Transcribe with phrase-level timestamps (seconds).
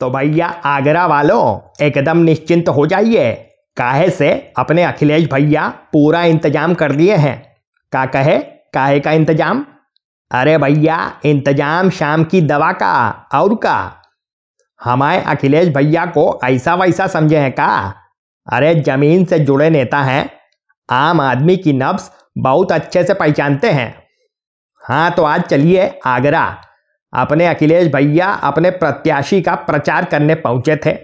[0.00, 3.32] तो भैया, आगरा वालों, एकदम निश्चिंत हो जाइए।
[3.76, 4.52] काहे से?
[4.58, 7.56] अपने अखिलेश भैया पूरा इंतज़ाम कर दिए हैं।
[7.92, 8.38] का कहे?
[8.74, 9.66] काहे का इंतज़ाम?
[10.32, 14.02] अरे भैया, इंतज़ाम शाम की दवा का और का।
[14.82, 17.94] हमारे अखिलेश भैया को ऐसा वैसा समझे हैं का?
[18.52, 20.30] अरे, ज़मीन से जुड़े नेता हैं।
[20.90, 24.02] आम आदमी की नब्स बहुत अच्छे से पहचानते हैं।
[24.82, 26.62] हाँ तो आज चलिए आगरा।
[27.12, 30.94] अपने अखिलेश भैया अपने प्रत्याशी का प्रचार करने पहुँचे थे।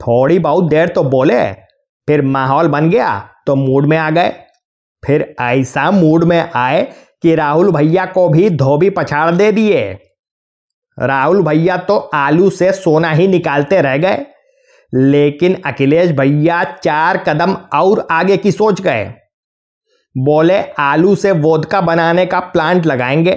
[0.00, 1.42] थोड़ी बहुत देर तो बोले,
[2.08, 4.32] फिर माहौल बन गया तो मूड में आ गए।
[5.02, 6.82] फिर ऐसा मूड में आए
[7.22, 9.82] कि राहुल भैया को भी धोबी पछाड़ दे दिए।
[10.98, 14.24] राहुल भैया तो आलू से सोना ही निकालते रह गए,
[14.92, 19.04] लेकिन अखिलेश भैया चार कदम और आगे की सोच गए।
[20.16, 23.32] बोले, आलू से वोदका बनाने का प्लांट लगाएँगे।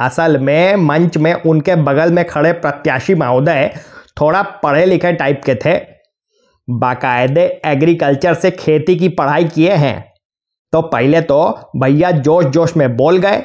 [0.00, 3.70] असल में मंच में उनके बगल में खड़े प्रत्याशी महोदय
[4.20, 5.78] थोड़ा पढ़े लिखे टाइप के थे।
[6.68, 10.12] बाकायदे एग्रीकल्चर से खेती की पढ़ाई किए हैं।
[10.72, 11.42] तो पहले तो
[11.76, 13.38] भैया जोश जोश में बोल गए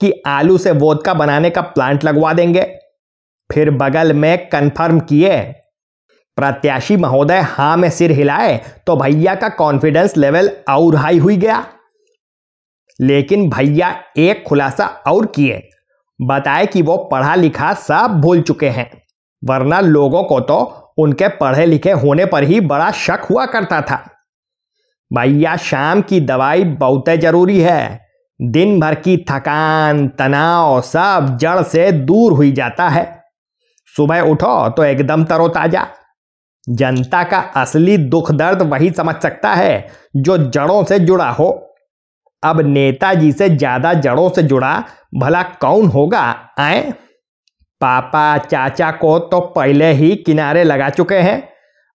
[0.00, 2.62] कि आलू से वोदका बनाने का प्लांट लगवा देंगे।
[3.50, 5.40] फिर बगल में कन्फर्म किए।
[6.38, 11.64] प्रत्याशी महोदय हाँ में सिर हिलाए तो भैया का कॉन्फिडेंस लेवल और हाई हुई गया।
[12.98, 15.68] लेकिन भैया एक खुलासा और किए।
[16.20, 18.90] बताए कि वो पढ़ा लिखा सब भूल चुके हैं,
[19.42, 20.58] वरना लोगों को तो
[20.98, 23.96] उनके पढ़े लिखे होने पर ही बड़ा शक हुआ करता था।
[25.10, 28.00] भैया, शाम की दवाई बहुत ज़रूरी है।
[28.40, 33.04] दिन भर की थकान, तनाव सब जड़ से दूर हुई जाता है।
[33.94, 35.86] सुबह उठो तो एकदम तरोताजा।
[36.66, 41.69] जनता का असली दुख दर्द वही समझ सकता है जो जड़ों से जुड़ा हो।
[42.42, 44.72] अब नेताजी से ज़्यादा जड़ों से जुड़ा
[45.14, 46.20] भला कौन होगा,
[46.58, 46.90] आए?
[47.80, 51.42] पापा, चाचा को तो पहले ही किनारे लगा चुके हैं।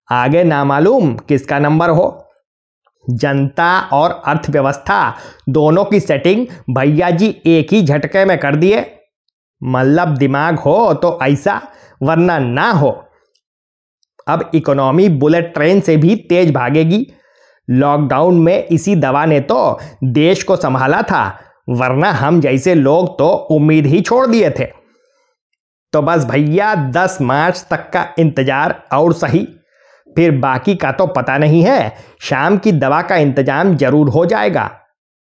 [0.10, 2.22] आगे ना मालूम किसका नंबर हो?
[3.06, 4.98] जनता और अर्थव्यवस्था
[5.50, 8.86] दोनों की सेटिंग भैया जी एक ही झटके में कर दिए।
[9.62, 11.62] मतलब दिमाग हो तो ऐसा,
[12.04, 12.90] वरना ना हो।
[14.28, 17.06] अब इकोनॉमी बुलेट ट्रेन से भी तेज भागेगी।
[17.68, 21.28] लॉकडाउन में इसी दवा ने तो देश को संभाला था,
[21.70, 24.66] वरना हम जैसे लोग तो उम्मीद ही छोड़ दिए थे।
[25.94, 29.48] तो बस भैया 10 मार्च तक का इंतज़ार और सही।
[30.16, 34.70] फिर बाकी का तो पता नहीं है, शाम की दवा का इंतज़ाम ज़रूर हो जाएगा।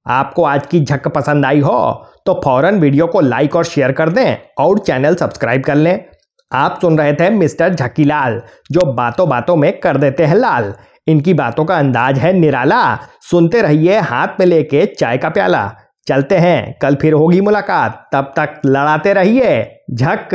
[0.05, 4.09] आपको आज की झक पसंद आई हो तो फ़ौरन वीडियो को लाइक और शेयर कर
[4.09, 6.05] दें और चैनल सब्सक्राइब कर लें।
[6.51, 10.73] आप सुन रहे थे मिस्टर झकीलाल जो बातों बातों में कर देते हैं लाल।
[11.09, 15.75] इनकी बातों का अंदाज है निराला। सुनते रहिए हाथ में लेके चाय का प्याला।
[16.07, 20.29] चलते हैं, कल फिर होगी मुलाकात। तब तक लड़ाते रहिए, झक।